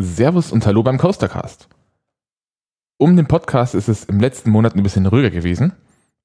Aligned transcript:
Servus 0.00 0.52
und 0.52 0.64
Hallo 0.64 0.84
beim 0.84 0.96
Coastercast. 0.96 1.68
Um 2.98 3.16
den 3.16 3.26
Podcast 3.26 3.74
ist 3.74 3.88
es 3.88 4.04
im 4.04 4.20
letzten 4.20 4.48
Monat 4.48 4.76
ein 4.76 4.84
bisschen 4.84 5.06
ruhiger 5.06 5.30
gewesen. 5.30 5.72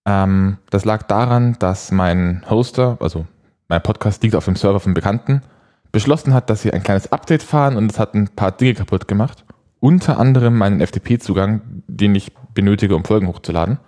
Ähm, 0.06 0.60
das 0.70 0.86
lag 0.86 1.02
daran, 1.04 1.56
dass 1.58 1.92
mein 1.92 2.44
Hoster, 2.48 2.98
also 3.00 3.26
mein 3.70 3.82
Podcast 3.82 4.22
liegt 4.22 4.36
auf 4.36 4.46
dem 4.46 4.56
Server 4.56 4.80
von 4.80 4.94
Bekannten, 4.94 5.42
beschlossen 5.92 6.36
hat, 6.36 6.52
dass 6.52 6.62
sie 6.62 6.72
ein 6.72 6.84
kleines 6.84 7.12
Update 7.12 7.42
fahren 7.42 7.76
und 7.76 7.92
es 7.92 7.98
hat 7.98 8.14
ein 8.14 8.28
paar 8.28 8.52
Dinge 8.52 8.76
kaputt 8.76 9.08
gemacht. 9.08 9.44
Unter 9.80 10.20
anderem 10.20 10.56
meinen 10.56 10.80
FTP-Zugang, 10.80 11.62
den 11.88 12.14
ich 12.14 12.32
benötige, 12.54 12.96
um 12.96 13.06
Folgen 13.06 13.28
hochzuladen. 13.28 13.80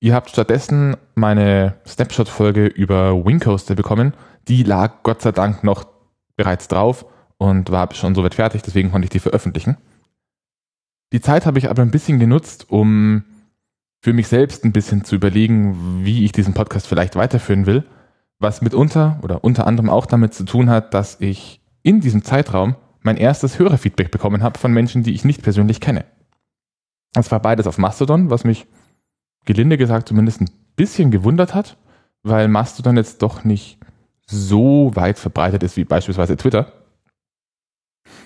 Ihr 0.00 0.14
habt 0.14 0.30
stattdessen 0.30 0.96
meine 1.14 1.74
Snapshot-Folge 1.86 2.68
über 2.68 3.22
Wingcoaster 3.22 3.74
bekommen. 3.74 4.14
Die 4.48 4.62
lag 4.62 5.02
Gott 5.02 5.20
sei 5.20 5.32
Dank 5.32 5.62
noch 5.62 5.84
bereits 6.36 6.68
drauf 6.68 7.04
und 7.38 7.70
war 7.70 7.92
schon 7.94 8.14
soweit 8.14 8.34
fertig, 8.34 8.62
deswegen 8.62 8.90
konnte 8.90 9.06
ich 9.06 9.10
die 9.10 9.20
veröffentlichen. 9.20 9.76
Die 11.12 11.20
Zeit 11.20 11.46
habe 11.46 11.58
ich 11.58 11.70
aber 11.70 11.82
ein 11.82 11.90
bisschen 11.90 12.18
genutzt, 12.18 12.70
um 12.70 13.24
für 14.02 14.12
mich 14.12 14.28
selbst 14.28 14.64
ein 14.64 14.72
bisschen 14.72 15.04
zu 15.04 15.14
überlegen, 15.14 16.04
wie 16.04 16.24
ich 16.24 16.32
diesen 16.32 16.54
Podcast 16.54 16.86
vielleicht 16.86 17.16
weiterführen 17.16 17.66
will, 17.66 17.84
was 18.38 18.62
mitunter 18.62 19.18
oder 19.22 19.44
unter 19.44 19.66
anderem 19.66 19.88
auch 19.88 20.06
damit 20.06 20.34
zu 20.34 20.44
tun 20.44 20.68
hat, 20.68 20.92
dass 20.92 21.20
ich 21.20 21.60
in 21.82 22.00
diesem 22.00 22.24
Zeitraum 22.24 22.76
mein 23.00 23.16
erstes 23.16 23.58
Hörerfeedback 23.58 24.10
bekommen 24.10 24.42
habe 24.42 24.58
von 24.58 24.72
Menschen, 24.72 25.02
die 25.02 25.14
ich 25.14 25.24
nicht 25.24 25.42
persönlich 25.42 25.80
kenne. 25.80 26.04
Es 27.14 27.30
war 27.30 27.40
beides 27.40 27.66
auf 27.66 27.78
Mastodon, 27.78 28.30
was 28.30 28.44
mich 28.44 28.66
gelinde 29.44 29.78
gesagt 29.78 30.08
zumindest 30.08 30.40
ein 30.40 30.50
bisschen 30.76 31.10
gewundert 31.10 31.54
hat, 31.54 31.76
weil 32.22 32.48
Mastodon 32.48 32.96
jetzt 32.96 33.22
doch 33.22 33.44
nicht 33.44 33.78
so 34.26 34.90
weit 34.94 35.18
verbreitet 35.18 35.62
ist 35.62 35.76
wie 35.76 35.84
beispielsweise 35.84 36.36
Twitter. 36.36 36.72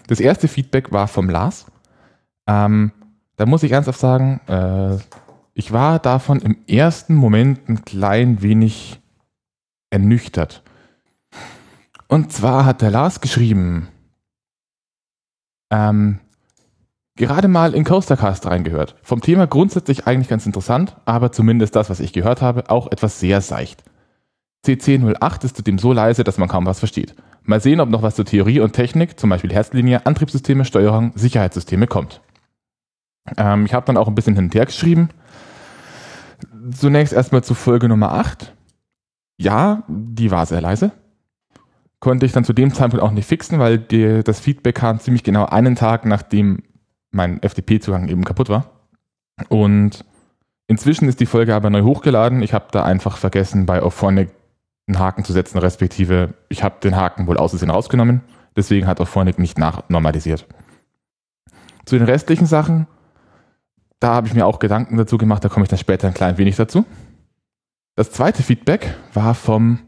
Das 0.09 0.21
erste 0.21 0.48
Feedback 0.48 0.91
war 0.91 1.07
vom 1.07 1.29
Lars. 1.29 1.67
Ähm, 2.48 2.93
da 3.37 3.47
muss 3.47 3.62
ich 3.62 3.73
ernsthaft 3.73 4.01
sagen, 4.01 4.41
äh, 4.48 4.97
ich 5.53 5.73
war 5.73 5.98
davon 5.98 6.41
im 6.41 6.56
ersten 6.67 7.14
Moment 7.14 7.69
ein 7.69 7.84
klein 7.84 8.42
wenig 8.42 9.01
ernüchtert. 9.91 10.62
Und 12.09 12.33
zwar 12.33 12.64
hat 12.64 12.81
der 12.81 12.91
Lars 12.91 13.20
geschrieben, 13.20 13.89
ähm, 15.70 16.20
gerade 17.17 17.48
mal 17.48 17.75
in 17.75 17.84
Coastercast 17.84 18.47
reingehört. 18.47 18.97
Vom 19.03 19.20
Thema 19.20 19.47
grundsätzlich 19.47 20.06
eigentlich 20.06 20.29
ganz 20.29 20.47
interessant, 20.47 20.97
aber 21.05 21.33
zumindest 21.33 21.77
das, 21.77 21.91
was 21.91 22.01
ich 22.01 22.14
gehört 22.14 22.41
habe, 22.41 22.70
auch 22.70 22.91
etwas 22.91 23.20
sehr 23.20 23.42
seicht. 23.42 23.84
CC08 24.64 25.45
ist 25.45 25.56
zudem 25.56 25.79
so 25.79 25.92
leise, 25.92 26.25
dass 26.25 26.39
man 26.39 26.48
kaum 26.48 26.64
was 26.64 26.79
versteht. 26.79 27.14
Mal 27.49 27.63
sehen, 27.63 27.81
ob 27.81 27.89
noch 27.89 28.03
was 28.03 28.15
zur 28.15 28.27
Theorie 28.27 28.61
und 28.61 28.75
Technik, 28.75 29.19
zum 29.19 29.31
Beispiel 29.31 29.51
Herzlinie, 29.51 30.05
Antriebssysteme, 30.05 30.67
Steuerung, 30.67 31.13
Sicherheitssysteme 31.15 31.87
kommt. 31.87 32.21
Ähm, 33.39 33.65
ich 33.65 33.73
habe 33.73 33.87
dann 33.87 33.97
auch 33.97 34.07
ein 34.07 34.15
bisschen 34.15 34.35
hin 34.35 34.45
und 34.45 34.55
her 34.55 34.67
geschrieben. 34.67 35.09
Zunächst 36.73 37.15
erstmal 37.15 37.43
zu 37.43 37.55
Folge 37.55 37.89
Nummer 37.89 38.13
8. 38.13 38.55
Ja, 39.39 39.83
die 39.89 40.31
war 40.31 40.45
sehr 40.45 40.61
leise. 40.61 40.93
Konnte 42.01 42.27
ich 42.27 42.33
dann 42.33 42.45
zu 42.45 42.53
dem 42.53 42.75
Zeitpunkt 42.75 43.03
auch 43.03 43.13
nicht 43.13 43.27
fixen, 43.27 43.59
weil 43.59 43.79
die, 43.79 44.23
das 44.23 44.41
Feedback 44.41 44.75
kam 44.75 45.01
ziemlich 45.01 45.25
genau 45.25 45.47
einen 45.47 45.75
Tag, 45.75 46.05
nachdem 46.05 46.65
mein 47.13 47.41
FTP-Zugang 47.41 48.09
eben 48.09 48.25
kaputt 48.25 48.51
war. 48.51 48.67
Und 49.49 50.05
inzwischen 50.67 51.09
ist 51.09 51.19
die 51.19 51.25
Folge 51.25 51.55
aber 51.55 51.71
neu 51.71 51.81
hochgeladen. 51.81 52.43
Ich 52.43 52.53
habe 52.53 52.67
da 52.73 52.85
einfach 52.85 53.17
vergessen, 53.17 53.65
bei 53.65 53.83
Auphonic 53.83 54.29
einen 54.89 54.98
Haken 54.98 55.25
zu 55.25 55.33
setzen, 55.33 55.58
respektive 55.58 56.34
ich 56.48 56.62
habe 56.62 56.77
den 56.83 56.97
Haken 56.97 57.27
wohl 57.27 57.36
außersehen 57.36 57.70
rausgenommen. 57.70 58.22
Deswegen 58.56 58.86
hat 58.86 59.00
Auphonic 59.00 59.39
nicht 59.39 59.58
nachnormalisiert. 59.58 60.47
Zu 61.84 61.97
den 61.98 62.06
restlichen 62.06 62.47
Sachen, 62.47 62.86
da 64.00 64.14
habe 64.14 64.27
ich 64.27 64.34
mir 64.34 64.47
auch 64.47 64.58
Gedanken 64.58 64.97
dazu 64.97 65.19
gemacht, 65.19 65.45
da 65.45 65.48
komme 65.48 65.64
ich 65.64 65.70
dann 65.70 65.78
später 65.78 66.08
ein 66.08 66.14
klein 66.14 66.39
wenig 66.39 66.56
dazu. 66.56 66.84
Das 67.95 68.13
zweite 68.13 68.42
Feedback 68.42 68.96
war 69.13 69.35
vom 69.35 69.80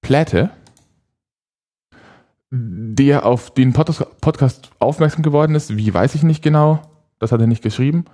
Pläte, 0.00 0.50
der 2.50 3.26
auf 3.26 3.52
den 3.52 3.72
Podcast 3.72 4.70
aufmerksam 4.78 5.22
geworden 5.22 5.54
ist. 5.54 5.76
Wie 5.76 5.92
weiß 5.92 6.14
ich 6.14 6.22
nicht 6.22 6.42
genau, 6.42 6.82
das 7.18 7.32
hat 7.32 7.40
er 7.40 7.46
nicht 7.46 7.62
geschrieben. 7.62 8.06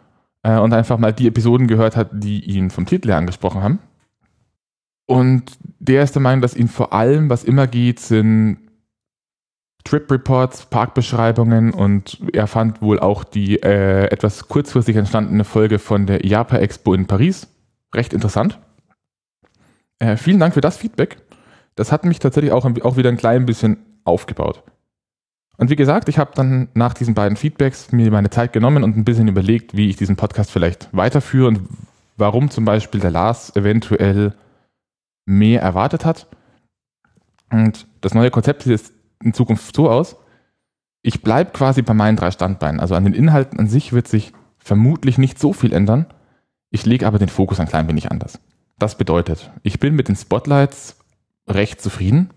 Äh, 0.42 0.58
und 0.58 0.72
einfach 0.72 0.98
mal 0.98 1.12
die 1.12 1.26
Episoden 1.26 1.66
gehört 1.66 1.96
hat, 1.96 2.10
die 2.12 2.44
ihn 2.44 2.70
vom 2.70 2.86
Titel 2.86 3.08
her 3.08 3.16
angesprochen 3.16 3.62
haben. 3.62 3.78
Und 5.06 5.44
der 5.78 6.02
ist 6.02 6.14
der 6.14 6.22
Meinung, 6.22 6.42
dass 6.42 6.56
ihn 6.56 6.68
vor 6.68 6.92
allem, 6.92 7.30
was 7.30 7.44
immer 7.44 7.66
geht, 7.66 8.00
sind 8.00 8.58
Trip 9.84 10.10
Reports, 10.10 10.66
Parkbeschreibungen 10.66 11.72
und 11.72 12.18
er 12.32 12.48
fand 12.48 12.82
wohl 12.82 12.98
auch 12.98 13.22
die 13.22 13.62
äh, 13.62 14.06
etwas 14.06 14.48
kurzfristig 14.48 14.96
entstandene 14.96 15.44
Folge 15.44 15.78
von 15.78 16.06
der 16.06 16.24
IAPA 16.24 16.58
Expo 16.58 16.92
in 16.92 17.06
Paris 17.06 17.46
recht 17.94 18.12
interessant. 18.12 18.58
Äh, 20.00 20.16
vielen 20.16 20.40
Dank 20.40 20.54
für 20.54 20.60
das 20.60 20.76
Feedback. 20.76 21.18
Das 21.76 21.92
hat 21.92 22.04
mich 22.04 22.18
tatsächlich 22.18 22.52
auch, 22.52 22.64
auch 22.82 22.96
wieder 22.96 23.10
ein 23.10 23.16
klein 23.16 23.46
bisschen 23.46 23.78
aufgebaut. 24.04 24.62
Und 25.56 25.70
wie 25.70 25.76
gesagt, 25.76 26.08
ich 26.08 26.18
habe 26.18 26.32
dann 26.34 26.68
nach 26.74 26.92
diesen 26.92 27.14
beiden 27.14 27.36
Feedbacks 27.36 27.92
mir 27.92 28.10
meine 28.10 28.30
Zeit 28.30 28.52
genommen 28.52 28.82
und 28.82 28.96
ein 28.96 29.04
bisschen 29.04 29.28
überlegt, 29.28 29.76
wie 29.76 29.88
ich 29.88 29.96
diesen 29.96 30.16
Podcast 30.16 30.50
vielleicht 30.50 30.88
weiterführe 30.92 31.48
und 31.48 31.60
warum 32.16 32.50
zum 32.50 32.64
Beispiel 32.64 33.00
der 33.00 33.10
Lars 33.10 33.54
eventuell 33.56 34.34
mehr 35.26 35.60
erwartet 35.60 36.04
hat. 36.04 36.28
Und 37.50 37.86
das 38.00 38.14
neue 38.14 38.30
Konzept 38.30 38.62
sieht 38.62 38.92
in 39.22 39.34
Zukunft 39.34 39.74
so 39.74 39.90
aus. 39.90 40.16
Ich 41.02 41.22
bleibe 41.22 41.50
quasi 41.50 41.82
bei 41.82 41.94
meinen 41.94 42.16
drei 42.16 42.30
Standbeinen. 42.30 42.80
Also 42.80 42.94
an 42.94 43.04
den 43.04 43.14
Inhalten 43.14 43.58
an 43.58 43.68
sich 43.68 43.92
wird 43.92 44.08
sich 44.08 44.32
vermutlich 44.58 45.18
nicht 45.18 45.38
so 45.38 45.52
viel 45.52 45.72
ändern. 45.72 46.06
Ich 46.70 46.86
lege 46.86 47.06
aber 47.06 47.18
den 47.18 47.28
Fokus 47.28 47.60
ein 47.60 47.68
klein 47.68 47.88
wenig 47.88 48.10
anders. 48.10 48.40
Das 48.78 48.98
bedeutet, 48.98 49.50
ich 49.62 49.78
bin 49.78 49.94
mit 49.94 50.08
den 50.08 50.16
Spotlights 50.16 50.96
recht 51.46 51.80
zufrieden. 51.80 52.30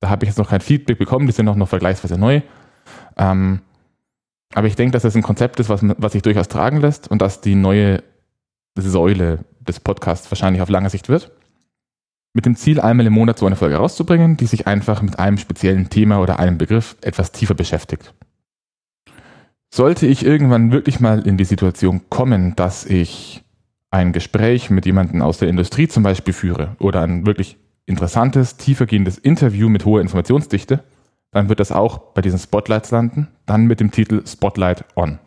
Da 0.00 0.08
habe 0.08 0.24
ich 0.24 0.30
jetzt 0.30 0.38
noch 0.38 0.50
kein 0.50 0.60
Feedback 0.60 0.98
bekommen, 0.98 1.26
die 1.26 1.32
sind 1.32 1.48
auch 1.48 1.56
noch 1.56 1.68
vergleichsweise 1.68 2.18
neu. 2.18 2.40
Ähm, 3.16 3.60
aber 4.54 4.66
ich 4.66 4.76
denke, 4.76 4.92
dass 4.92 5.02
das 5.02 5.14
ein 5.14 5.22
Konzept 5.22 5.60
ist, 5.60 5.68
was, 5.68 5.80
was 5.82 6.12
sich 6.12 6.22
durchaus 6.22 6.48
tragen 6.48 6.78
lässt 6.80 7.08
und 7.08 7.20
dass 7.20 7.40
die 7.40 7.54
neue 7.54 8.02
Säule 8.76 9.44
des 9.60 9.80
Podcasts 9.80 10.30
wahrscheinlich 10.30 10.62
auf 10.62 10.68
lange 10.68 10.90
Sicht 10.90 11.08
wird 11.08 11.30
mit 12.34 12.46
dem 12.46 12.56
Ziel, 12.56 12.80
einmal 12.80 13.06
im 13.06 13.12
Monat 13.12 13.38
so 13.38 13.46
eine 13.46 13.56
Folge 13.56 13.76
rauszubringen, 13.76 14.36
die 14.36 14.46
sich 14.46 14.66
einfach 14.66 15.00
mit 15.00 15.18
einem 15.18 15.38
speziellen 15.38 15.88
Thema 15.88 16.20
oder 16.20 16.38
einem 16.38 16.58
Begriff 16.58 16.96
etwas 17.00 17.32
tiefer 17.32 17.54
beschäftigt. 17.54 18.12
Sollte 19.72 20.06
ich 20.06 20.24
irgendwann 20.24 20.72
wirklich 20.72 21.00
mal 21.00 21.26
in 21.26 21.36
die 21.36 21.44
Situation 21.44 22.02
kommen, 22.10 22.54
dass 22.56 22.84
ich 22.84 23.44
ein 23.90 24.12
Gespräch 24.12 24.70
mit 24.70 24.84
jemandem 24.86 25.22
aus 25.22 25.38
der 25.38 25.48
Industrie 25.48 25.86
zum 25.86 26.02
Beispiel 26.02 26.34
führe 26.34 26.76
oder 26.80 27.02
ein 27.02 27.24
wirklich 27.24 27.56
interessantes, 27.86 28.56
tiefergehendes 28.56 29.18
Interview 29.18 29.68
mit 29.68 29.84
hoher 29.84 30.00
Informationsdichte, 30.00 30.82
dann 31.30 31.48
wird 31.48 31.60
das 31.60 31.70
auch 31.70 31.98
bei 32.14 32.22
diesen 32.22 32.38
Spotlights 32.38 32.90
landen, 32.90 33.28
dann 33.46 33.66
mit 33.66 33.78
dem 33.78 33.90
Titel 33.90 34.26
Spotlight 34.26 34.84
On. 34.96 35.18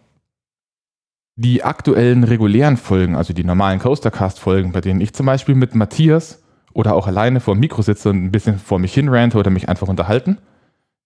Die 1.36 1.64
aktuellen 1.64 2.24
regulären 2.24 2.78
Folgen, 2.78 3.16
also 3.16 3.32
die 3.32 3.44
normalen 3.44 3.80
Coastercast-Folgen, 3.80 4.72
bei 4.72 4.82
denen 4.82 5.02
ich 5.02 5.14
zum 5.14 5.26
Beispiel 5.28 5.56
mit 5.56 5.76
Matthias 5.76 6.42
oder 6.78 6.94
auch 6.94 7.08
alleine 7.08 7.40
vor 7.40 7.56
dem 7.56 7.62
Mikro 7.62 7.82
sitze 7.82 8.12
und 8.12 8.24
ein 8.24 8.32
bisschen 8.32 8.60
vor 8.60 8.78
mich 8.78 8.94
hin 8.94 9.10
rante 9.10 9.40
oder 9.40 9.50
mich 9.50 9.68
einfach 9.68 9.88
unterhalten, 9.88 10.38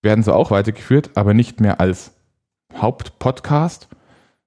werden 0.02 0.22
so 0.22 0.34
auch 0.34 0.52
weitergeführt, 0.52 1.12
aber 1.16 1.34
nicht 1.34 1.62
mehr 1.62 1.80
als 1.80 2.14
Hauptpodcast, 2.76 3.88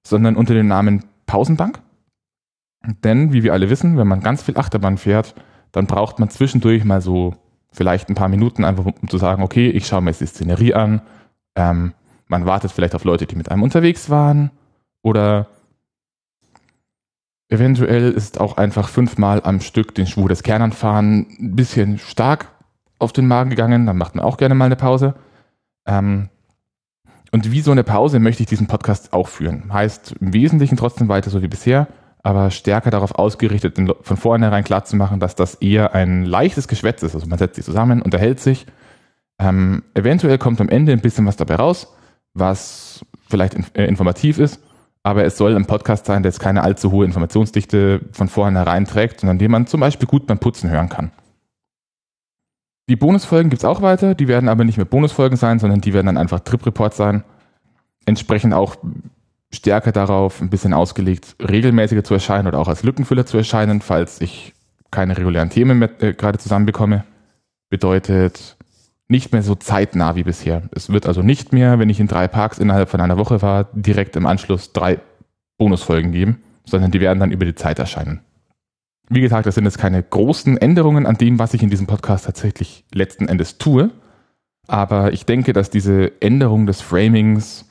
sondern 0.05 0.35
unter 0.35 0.53
dem 0.53 0.67
Namen 0.67 1.03
Pausenbank. 1.25 1.81
Denn, 3.03 3.33
wie 3.33 3.41
wir 3.41 3.53
alle 3.53 3.71
wissen, 3.71 3.97
wenn 3.97 4.07
man 4.07 4.21
ganz 4.21 4.43
viel 4.43 4.55
Achterbahn 4.55 4.99
fährt, 4.99 5.33
dann 5.71 5.87
braucht 5.87 6.19
man 6.19 6.29
zwischendurch 6.29 6.85
mal 6.85 7.01
so 7.01 7.33
vielleicht 7.71 8.07
ein 8.07 8.15
paar 8.15 8.29
Minuten 8.29 8.63
einfach, 8.63 8.85
um 8.85 9.09
zu 9.09 9.17
sagen, 9.17 9.41
okay, 9.41 9.69
ich 9.69 9.87
schaue 9.87 10.01
mir 10.01 10.11
jetzt 10.11 10.21
die 10.21 10.27
Szenerie 10.27 10.75
an. 10.75 11.01
Ähm, 11.55 11.95
man 12.27 12.45
wartet 12.45 12.71
vielleicht 12.71 12.93
auf 12.93 13.03
Leute, 13.03 13.25
die 13.25 13.35
mit 13.35 13.49
einem 13.49 13.63
unterwegs 13.63 14.11
waren. 14.11 14.51
Oder 15.01 15.47
Eventuell 17.47 18.11
ist 18.11 18.39
auch 18.39 18.57
einfach 18.57 18.89
fünfmal 18.89 19.41
am 19.43 19.61
Stück 19.61 19.93
den 19.93 20.07
Schwur 20.07 20.29
des 20.29 20.41
Kernanfahren 20.41 21.27
ein 21.39 21.55
bisschen 21.55 21.99
stark 21.99 22.47
auf 22.97 23.13
den 23.13 23.27
Magen 23.27 23.51
gegangen. 23.51 23.85
Dann 23.85 23.97
macht 23.97 24.15
man 24.15 24.25
auch 24.25 24.37
gerne 24.37 24.55
mal 24.55 24.65
eine 24.65 24.75
Pause. 24.75 25.13
Ähm, 25.85 26.29
und 27.31 27.51
wie 27.51 27.61
so 27.61 27.71
eine 27.71 27.83
Pause 27.83 28.19
möchte 28.19 28.41
ich 28.41 28.49
diesen 28.49 28.65
Podcast 28.65 29.13
auch 29.13 29.27
führen. 29.27 29.71
Heißt 29.71 30.15
im 30.19 30.33
Wesentlichen 30.33 30.77
trotzdem 30.77 31.07
weiter 31.07 31.29
so 31.29 31.43
wie 31.43 31.47
bisher, 31.47 31.87
aber 32.23 32.49
stärker 32.49 32.89
darauf 32.89 33.13
ausgerichtet, 33.13 33.77
von 34.01 34.17
vornherein 34.17 34.63
klar 34.63 34.85
zu 34.85 34.95
machen, 34.95 35.19
dass 35.19 35.35
das 35.35 35.55
eher 35.55 35.93
ein 35.93 36.25
leichtes 36.25 36.67
Geschwätz 36.67 37.03
ist. 37.03 37.13
Also 37.13 37.27
man 37.27 37.37
setzt 37.37 37.57
sich 37.57 37.65
zusammen, 37.65 38.01
unterhält 38.01 38.39
sich. 38.39 38.65
Ähm, 39.37 39.83
eventuell 39.93 40.39
kommt 40.39 40.61
am 40.61 40.69
Ende 40.69 40.93
ein 40.93 41.01
bisschen 41.01 41.27
was 41.27 41.35
dabei 41.35 41.55
raus, 41.55 41.93
was 42.33 43.05
vielleicht 43.27 43.53
in, 43.53 43.65
äh, 43.73 43.85
informativ 43.85 44.39
ist 44.39 44.61
aber 45.05 45.23
es 45.23 45.37
soll 45.37 45.55
ein 45.55 45.67
Podcast 45.67 46.07
sein, 46.07 46.23
der 46.23 46.31
jetzt 46.31 46.39
keine 46.39 46.63
allzu 46.63 46.91
hohe 46.91 47.05
Informationsdichte 47.05 48.01
von 48.11 48.27
vornherein 48.27 48.85
trägt, 48.85 49.19
sondern 49.19 49.37
den 49.37 49.51
man 49.51 49.67
zum 49.67 49.79
Beispiel 49.79 50.07
gut 50.07 50.25
beim 50.25 50.39
Putzen 50.39 50.71
hören 50.71 50.89
kann. 50.89 51.11
Die 52.89 52.95
Bonusfolgen 52.95 53.51
gibt 53.51 53.61
es 53.61 53.65
auch 53.65 53.83
weiter, 53.83 54.15
die 54.15 54.27
werden 54.27 54.49
aber 54.49 54.63
nicht 54.63 54.77
mehr 54.77 54.85
Bonusfolgen 54.85 55.37
sein, 55.37 55.59
sondern 55.59 55.79
die 55.79 55.93
werden 55.93 56.07
dann 56.07 56.17
einfach 56.17 56.39
Trip-Report 56.39 56.95
sein. 56.95 57.23
entsprechend 58.07 58.55
auch 58.55 58.77
stärker 59.53 59.91
darauf 59.91 60.41
ein 60.41 60.49
bisschen 60.49 60.73
ausgelegt, 60.73 61.35
regelmäßiger 61.39 62.03
zu 62.03 62.15
erscheinen 62.15 62.47
oder 62.47 62.57
auch 62.57 62.67
als 62.67 62.81
Lückenfüller 62.81 63.27
zu 63.27 63.37
erscheinen, 63.37 63.81
falls 63.81 64.21
ich 64.21 64.53
keine 64.89 65.17
regulären 65.17 65.51
Themen 65.51 65.79
mehr, 65.79 66.01
äh, 66.01 66.13
gerade 66.13 66.39
zusammenbekomme. 66.39 67.03
Bedeutet 67.69 68.57
nicht 69.07 69.31
mehr 69.31 69.43
so 69.43 69.55
zeitnah 69.55 70.15
wie 70.15 70.23
bisher. 70.23 70.63
Es 70.71 70.89
wird 70.89 71.05
also 71.05 71.21
nicht 71.21 71.53
mehr, 71.53 71.79
wenn 71.79 71.89
ich 71.89 71.99
in 71.99 72.07
drei 72.07 72.27
Parks 72.27 72.57
innerhalb 72.57 72.89
von 72.89 73.01
einer 73.01 73.17
Woche 73.17 73.41
war, 73.41 73.69
direkt 73.73 74.15
im 74.15 74.25
Anschluss 74.25 74.73
drei 74.73 74.99
Bonusfolgen 75.57 76.11
geben, 76.11 76.41
sondern 76.65 76.91
die 76.91 76.99
werden 76.99 77.19
dann 77.19 77.31
über 77.31 77.45
die 77.45 77.55
Zeit 77.55 77.79
erscheinen. 77.79 78.21
Wie 79.07 79.21
gesagt, 79.21 79.45
das 79.45 79.55
sind 79.55 79.65
jetzt 79.65 79.77
keine 79.77 80.01
großen 80.01 80.57
Änderungen 80.57 81.05
an 81.05 81.17
dem, 81.17 81.37
was 81.37 81.53
ich 81.53 81.61
in 81.61 81.69
diesem 81.69 81.85
Podcast 81.85 82.25
tatsächlich 82.25 82.85
letzten 82.91 83.27
Endes 83.27 83.59
tue. 83.59 83.91
Aber 84.67 85.13
ich 85.13 85.27
denke, 85.27 85.53
dass 85.53 85.69
diese 85.69 86.19
Änderung 86.21 86.65
des 86.65 86.81
Framings 86.81 87.65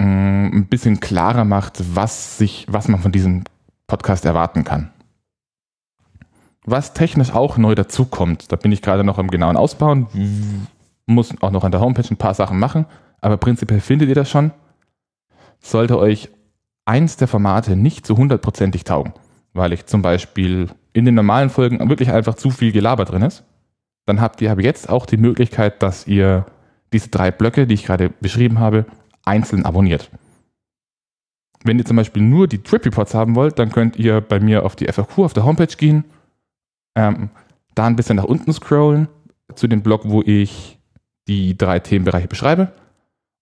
mh, 0.00 0.06
mm, 0.06 0.52
ein 0.52 0.66
bisschen 0.66 0.98
klarer 0.98 1.44
macht, 1.44 1.94
was, 1.94 2.38
sich, 2.38 2.66
was 2.68 2.88
man 2.88 3.00
von 3.00 3.12
diesem 3.12 3.44
Podcast 3.86 4.24
erwarten 4.24 4.64
kann. 4.64 4.90
Was 6.70 6.92
technisch 6.92 7.32
auch 7.32 7.56
neu 7.56 7.74
dazukommt, 7.74 8.52
da 8.52 8.56
bin 8.56 8.72
ich 8.72 8.82
gerade 8.82 9.02
noch 9.02 9.16
am 9.16 9.28
genauen 9.28 9.56
Ausbauen, 9.56 10.06
muss 11.06 11.34
auch 11.40 11.50
noch 11.50 11.64
an 11.64 11.72
der 11.72 11.80
Homepage 11.80 12.06
ein 12.10 12.18
paar 12.18 12.34
Sachen 12.34 12.58
machen, 12.58 12.84
aber 13.22 13.38
prinzipiell 13.38 13.80
findet 13.80 14.10
ihr 14.10 14.14
das 14.14 14.28
schon. 14.28 14.50
Sollte 15.60 15.98
euch 15.98 16.28
eins 16.84 17.16
der 17.16 17.26
Formate 17.26 17.74
nicht 17.74 18.06
zu 18.06 18.18
hundertprozentig 18.18 18.84
taugen, 18.84 19.14
weil 19.54 19.72
ich 19.72 19.86
zum 19.86 20.02
Beispiel 20.02 20.68
in 20.92 21.06
den 21.06 21.14
normalen 21.14 21.48
Folgen 21.48 21.88
wirklich 21.88 22.12
einfach 22.12 22.34
zu 22.34 22.50
viel 22.50 22.70
Gelaber 22.70 23.06
drin 23.06 23.22
ist, 23.22 23.44
dann 24.04 24.20
habt 24.20 24.42
ihr 24.42 24.52
aber 24.52 24.62
jetzt 24.62 24.90
auch 24.90 25.06
die 25.06 25.16
Möglichkeit, 25.16 25.82
dass 25.82 26.06
ihr 26.06 26.44
diese 26.92 27.08
drei 27.08 27.30
Blöcke, 27.30 27.66
die 27.66 27.74
ich 27.74 27.86
gerade 27.86 28.10
beschrieben 28.10 28.58
habe, 28.58 28.84
einzeln 29.24 29.64
abonniert. 29.64 30.10
Wenn 31.64 31.78
ihr 31.78 31.86
zum 31.86 31.96
Beispiel 31.96 32.22
nur 32.22 32.46
die 32.46 32.62
Trip 32.62 32.84
Reports 32.84 33.14
haben 33.14 33.36
wollt, 33.36 33.58
dann 33.58 33.72
könnt 33.72 33.96
ihr 33.96 34.20
bei 34.20 34.38
mir 34.38 34.66
auf 34.66 34.76
die 34.76 34.86
FAQ 34.86 35.20
auf 35.20 35.32
der 35.32 35.46
Homepage 35.46 35.74
gehen 35.74 36.04
ähm, 36.98 37.30
da 37.76 37.86
ein 37.86 37.94
bisschen 37.94 38.16
nach 38.16 38.24
unten 38.24 38.52
scrollen 38.52 39.06
zu 39.54 39.68
dem 39.68 39.82
Blog, 39.82 40.02
wo 40.04 40.20
ich 40.20 40.78
die 41.28 41.56
drei 41.56 41.78
Themenbereiche 41.78 42.26
beschreibe. 42.26 42.72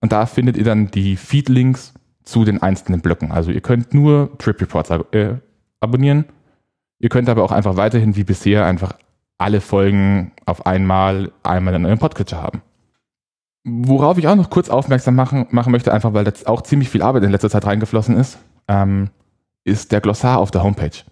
Und 0.03 0.13
da 0.13 0.27
findet 0.27 0.59
ihr 0.59 0.65
dann 0.65 0.91
die 0.91 1.17
Feed-Links 1.17 1.95
zu 2.23 2.45
den 2.45 2.63
einzelnen 2.63 3.01
Blöcken. 3.01 3.33
Also 3.33 3.51
ihr 3.51 3.63
könnt 3.63 3.95
nur 3.95 4.37
Trip 4.39 4.61
Reports 4.61 4.91
äh, 5.13 5.37
abonnieren. 5.81 6.27
Ihr 6.99 7.09
könnt 7.09 7.31
aber 7.31 7.45
auch 7.45 7.53
einfach 7.53 7.77
weiterhin 7.77 8.15
wie 8.15 8.25
bisher 8.25 8.67
einfach 8.67 8.93
alle 9.39 9.63
Folgen 9.63 10.33
auf 10.45 10.67
einmal 10.67 11.33
einmal 11.43 11.75
in 11.75 11.87
eurem 11.87 11.99
Podcatcher 11.99 12.43
haben. 12.43 12.63
Worauf 13.65 14.19
ich 14.19 14.29
auch 14.29 14.37
noch 14.37 14.51
kurz 14.51 14.69
aufmerksam 14.69 15.15
machen, 15.15 15.47
machen 15.51 15.73
möchte, 15.73 15.93
einfach 15.93 16.13
weil 16.13 16.25
das 16.25 16.47
auch 16.47 16.63
ziemlich 16.63 16.91
viel 16.91 17.03
Arbeit 17.03 17.23
in 17.23 17.31
letzter 17.31 17.51
Zeit 17.51 17.65
reingeflossen 17.65 18.17
ist, 18.17 18.39
ähm, 18.69 19.09
ist 19.65 19.93
der 19.93 20.01
Glossar 20.01 20.39
auf 20.39 20.51
der 20.51 20.63
Homepage 20.63 21.03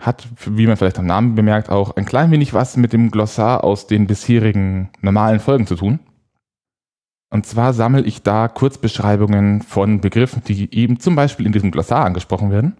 hat, 0.00 0.26
wie 0.46 0.66
man 0.66 0.76
vielleicht 0.76 0.98
am 0.98 1.06
Namen 1.06 1.34
bemerkt, 1.34 1.70
auch 1.70 1.96
ein 1.96 2.06
klein 2.06 2.30
wenig 2.30 2.54
was 2.54 2.76
mit 2.76 2.92
dem 2.92 3.10
Glossar 3.10 3.62
aus 3.64 3.86
den 3.86 4.06
bisherigen 4.06 4.90
normalen 5.00 5.40
Folgen 5.40 5.66
zu 5.66 5.76
tun. 5.76 6.00
Und 7.30 7.46
zwar 7.46 7.72
sammle 7.72 8.02
ich 8.02 8.22
da 8.22 8.48
Kurzbeschreibungen 8.48 9.62
von 9.62 10.00
Begriffen, 10.00 10.42
die 10.44 10.74
eben 10.74 10.98
zum 10.98 11.14
Beispiel 11.14 11.46
in 11.46 11.52
diesem 11.52 11.70
Glossar 11.70 12.04
angesprochen 12.04 12.50
werden, 12.50 12.76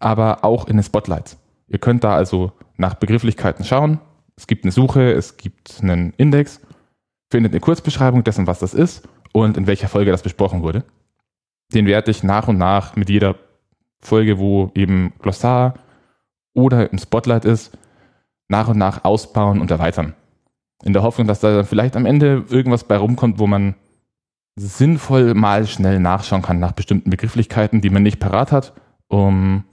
aber 0.00 0.44
auch 0.44 0.66
in 0.66 0.76
den 0.76 0.82
Spotlights. 0.82 1.38
Ihr 1.68 1.78
könnt 1.78 2.02
da 2.02 2.14
also 2.14 2.52
nach 2.76 2.94
Begrifflichkeiten 2.94 3.64
schauen. 3.64 4.00
Es 4.36 4.46
gibt 4.46 4.64
eine 4.64 4.72
Suche, 4.72 5.12
es 5.12 5.36
gibt 5.36 5.78
einen 5.82 6.14
Index, 6.16 6.60
findet 7.30 7.52
eine 7.52 7.60
Kurzbeschreibung 7.60 8.24
dessen, 8.24 8.46
was 8.46 8.58
das 8.58 8.74
ist 8.74 9.08
und 9.32 9.56
in 9.56 9.66
welcher 9.66 9.88
Folge 9.88 10.10
das 10.10 10.22
besprochen 10.22 10.62
wurde. 10.62 10.84
Den 11.72 11.86
werde 11.86 12.10
ich 12.10 12.22
nach 12.22 12.48
und 12.48 12.58
nach 12.58 12.96
mit 12.96 13.08
jeder 13.08 13.36
Folge, 14.00 14.38
wo 14.38 14.72
eben 14.74 15.12
Glossar, 15.20 15.74
oder 16.54 16.92
im 16.92 16.98
Spotlight 16.98 17.44
ist, 17.44 17.76
nach 18.48 18.68
und 18.68 18.78
nach 18.78 19.04
ausbauen 19.04 19.60
und 19.60 19.70
erweitern. 19.70 20.14
In 20.84 20.92
der 20.92 21.02
Hoffnung, 21.02 21.26
dass 21.26 21.40
da 21.40 21.54
dann 21.54 21.64
vielleicht 21.64 21.96
am 21.96 22.06
Ende 22.06 22.44
irgendwas 22.48 22.84
bei 22.84 22.96
rumkommt, 22.96 23.38
wo 23.38 23.46
man 23.46 23.74
sinnvoll 24.56 25.34
mal 25.34 25.66
schnell 25.66 26.00
nachschauen 26.00 26.42
kann 26.42 26.58
nach 26.58 26.72
bestimmten 26.72 27.10
Begrifflichkeiten, 27.10 27.80
die 27.80 27.90
man 27.90 28.02
nicht 28.02 28.20
parat 28.20 28.52
hat, 28.52 28.74
um, 29.08 29.64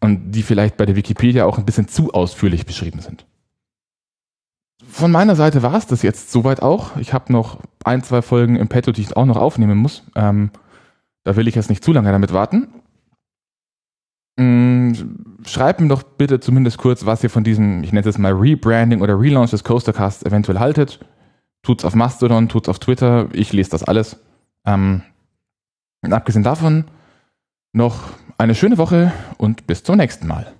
und 0.00 0.32
die 0.32 0.42
vielleicht 0.42 0.76
bei 0.76 0.86
der 0.86 0.96
Wikipedia 0.96 1.44
auch 1.44 1.58
ein 1.58 1.64
bisschen 1.64 1.88
zu 1.88 2.12
ausführlich 2.12 2.66
beschrieben 2.66 3.00
sind. 3.00 3.26
Von 4.86 5.10
meiner 5.10 5.36
Seite 5.36 5.62
war 5.62 5.74
es 5.74 5.86
das 5.86 6.02
jetzt 6.02 6.30
soweit 6.30 6.62
auch. 6.62 6.96
Ich 6.96 7.12
habe 7.12 7.32
noch 7.32 7.60
ein, 7.84 8.02
zwei 8.02 8.22
Folgen 8.22 8.56
im 8.56 8.68
Petto, 8.68 8.92
die 8.92 9.02
ich 9.02 9.16
auch 9.16 9.24
noch 9.24 9.36
aufnehmen 9.36 9.78
muss. 9.78 10.04
Ähm, 10.14 10.50
da 11.24 11.36
will 11.36 11.48
ich 11.48 11.54
jetzt 11.54 11.70
nicht 11.70 11.82
zu 11.82 11.92
lange 11.92 12.12
damit 12.12 12.32
warten. 12.32 12.68
Mm, 14.38 14.92
schreibt 15.44 15.80
mir 15.80 15.88
doch 15.88 16.02
bitte 16.02 16.40
zumindest 16.40 16.78
kurz, 16.78 17.06
was 17.06 17.22
ihr 17.22 17.30
von 17.30 17.44
diesem, 17.44 17.82
ich 17.82 17.92
nenne 17.92 18.08
es 18.08 18.18
mal 18.18 18.32
Rebranding 18.32 19.00
oder 19.00 19.18
Relaunch 19.18 19.50
des 19.50 19.64
Coastercasts 19.64 20.24
eventuell 20.24 20.58
haltet. 20.58 21.00
Tut's 21.62 21.84
auf 21.84 21.94
Mastodon, 21.94 22.48
tut's 22.48 22.68
auf 22.68 22.78
Twitter, 22.78 23.28
ich 23.32 23.52
lese 23.52 23.70
das 23.70 23.82
alles. 23.82 24.18
Ähm, 24.64 25.02
abgesehen 26.02 26.44
davon 26.44 26.84
noch 27.72 28.10
eine 28.38 28.54
schöne 28.54 28.78
Woche 28.78 29.12
und 29.38 29.66
bis 29.66 29.82
zum 29.82 29.96
nächsten 29.96 30.26
Mal. 30.26 30.55